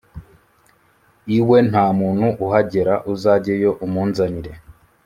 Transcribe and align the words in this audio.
iwe 1.37 1.57
nta 1.69 1.85
muntu 1.99 2.27
uhagera, 2.45 2.93
uzajyeyo 3.13 3.71
umunzanire." 3.85 4.51